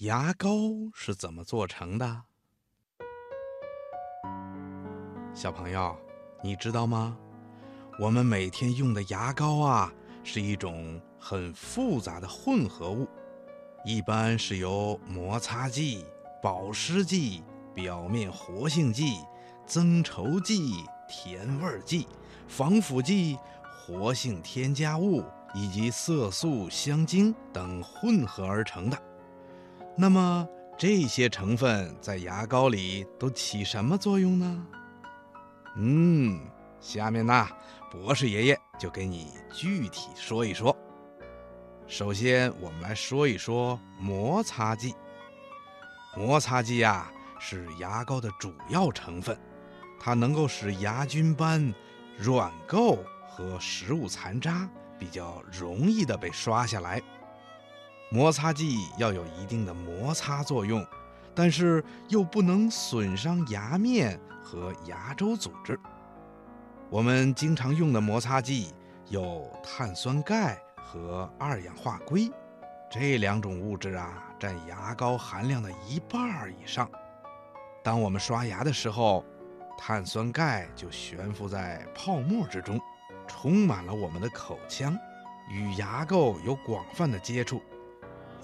[0.00, 0.50] 牙膏
[0.92, 2.24] 是怎么做成的？
[5.32, 5.96] 小朋友，
[6.42, 7.16] 你知道吗？
[7.98, 9.90] 我们每天用的牙膏啊，
[10.22, 13.08] 是一种很复杂的混合物，
[13.86, 16.04] 一般是由摩擦剂、
[16.42, 17.42] 保湿剂、
[17.72, 19.24] 表面活性剂、
[19.64, 22.06] 增稠剂、甜味剂、
[22.46, 25.24] 防腐剂、活性添加物
[25.54, 29.02] 以及色素、香精等混合而成的。
[29.98, 34.66] 那么这些成分在牙膏里都起什么作用呢？
[35.76, 36.38] 嗯，
[36.80, 37.48] 下面呢，
[37.90, 40.76] 博士爷爷就给你具体说一说。
[41.86, 44.94] 首先，我们来说一说摩擦剂。
[46.14, 49.38] 摩擦剂呀，是牙膏的主要成分，
[49.98, 51.72] 它能够使牙菌斑、
[52.18, 57.02] 软垢和食物残渣比较容易的被刷下来。
[58.08, 60.86] 摩擦剂要有一定的摩擦作用，
[61.34, 65.78] 但是又不能损伤牙面和牙周组织。
[66.88, 68.72] 我们经常用的摩擦剂
[69.08, 72.30] 有碳酸钙和二氧化硅，
[72.88, 76.88] 这两种物质啊占牙膏含量的一半以上。
[77.82, 79.24] 当我们刷牙的时候，
[79.76, 82.80] 碳酸钙就悬浮在泡沫之中，
[83.26, 84.96] 充满了我们的口腔，
[85.50, 87.60] 与牙垢有广泛的接触。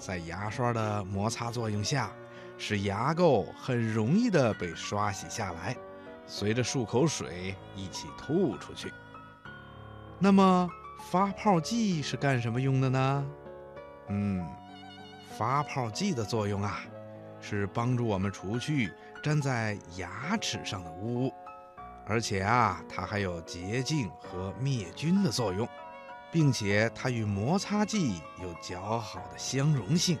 [0.05, 2.11] 在牙刷的摩擦作用下，
[2.57, 5.73] 使牙垢很容易的被刷洗下来，
[6.27, 8.91] 随着漱口水一起吐出去。
[10.19, 10.69] 那么
[11.09, 13.25] 发泡剂是干什么用的呢？
[14.09, 14.45] 嗯，
[15.37, 16.81] 发泡剂的作用啊，
[17.39, 18.91] 是帮助我们除去
[19.23, 21.31] 粘在牙齿上的污，
[22.05, 25.65] 而且啊，它还有洁净和灭菌的作用。
[26.33, 30.17] 并且它与摩擦剂有较好的相容性。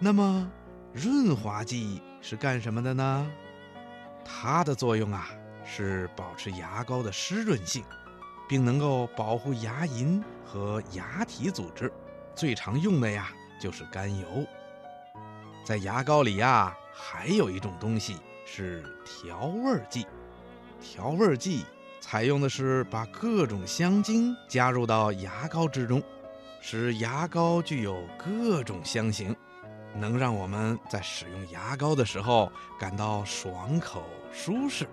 [0.00, 0.50] 那么，
[0.92, 3.30] 润滑剂是干什么的呢？
[4.24, 5.28] 它的作用啊
[5.64, 7.84] 是保持牙膏的湿润性，
[8.48, 11.90] 并能够保护牙龈和牙体组织。
[12.34, 13.28] 最常用的呀
[13.60, 14.26] 就是甘油。
[15.64, 20.04] 在牙膏里呀，还有一种东西是调味剂。
[20.80, 21.64] 调味剂。
[22.08, 26.00] 采用的是把各种香精加入到牙膏之中，
[26.60, 29.34] 使牙膏具有各种香型，
[29.92, 34.86] 能让我们在使用牙膏的时候感到爽口舒适，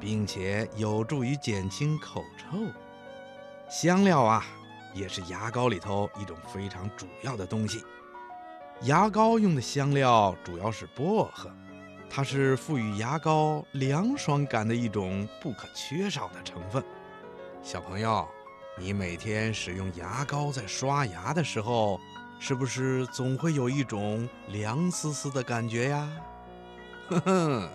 [0.00, 2.56] 并且有助于减轻口臭。
[3.68, 4.42] 香料啊，
[4.94, 7.84] 也是牙膏里头一种非常主要的东西。
[8.84, 11.50] 牙膏用的香料主要是薄荷。
[12.08, 16.82] 它是赋予牙膏凉爽感的一种不可缺少的成分。
[17.62, 18.26] 小朋友，
[18.78, 22.00] 你每天使用牙膏在刷牙的时候，
[22.38, 26.10] 是不是总会有一种凉丝丝的感觉呀？
[27.08, 27.70] 呵呵，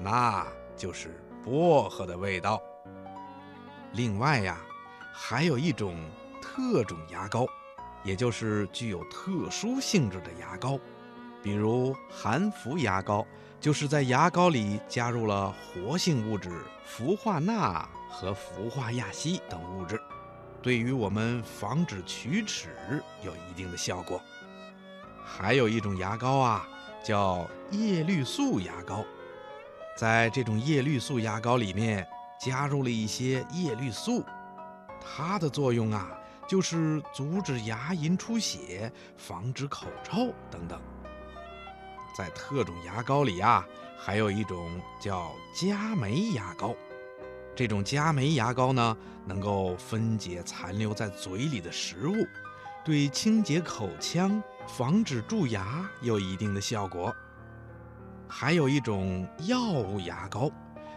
[0.00, 2.60] 那就是薄荷的味道。
[3.92, 4.58] 另外呀，
[5.12, 5.98] 还有一种
[6.40, 7.46] 特种牙膏，
[8.04, 10.78] 也就是具有特殊性质的牙膏，
[11.42, 13.26] 比如含氟牙膏。
[13.60, 16.50] 就是在牙膏里加入了活性物质
[16.84, 20.02] 氟化钠和氟化亚锡等物质，
[20.60, 22.70] 对于我们防止龋齿
[23.22, 24.20] 有一定的效果。
[25.24, 26.68] 还有一种牙膏啊，
[27.04, 29.04] 叫叶绿素牙膏，
[29.96, 32.04] 在这种叶绿素牙膏里面
[32.44, 34.24] 加入了一些叶绿素，
[35.00, 36.10] 它的作用啊，
[36.48, 40.82] 就是阻止牙龈出血、防止口臭等等。
[42.14, 43.66] 在特种牙膏里啊，
[43.98, 46.74] 还有一种叫佳酶牙膏。
[47.54, 48.96] 这种佳酶牙膏呢，
[49.26, 52.14] 能够分解残留在嘴里的食物，
[52.84, 57.14] 对清洁口腔、防止蛀牙有一定的效果。
[58.26, 60.50] 还有一种药物牙膏，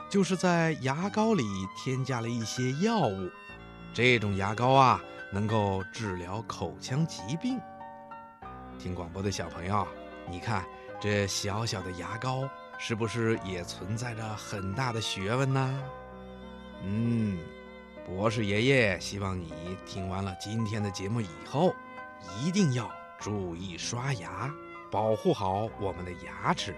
[0.09, 1.43] 就是在牙膏里
[1.77, 3.29] 添加了一些药物。
[3.93, 5.01] 这种牙膏啊，
[5.33, 7.59] 能够治疗口腔疾病。
[8.79, 9.85] 听广播的小朋友，
[10.29, 10.65] 你看。
[10.99, 12.49] 这小小的牙膏
[12.79, 15.83] 是不是也存在着很大的学问呢？
[16.83, 17.39] 嗯，
[18.05, 19.53] 博士爷爷希望你
[19.85, 21.73] 听完了今天的节目以后，
[22.41, 24.53] 一定要注意刷牙，
[24.91, 26.75] 保护好我们的牙齿。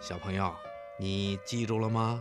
[0.00, 0.54] 小朋友，
[0.98, 2.20] 你记住了吗？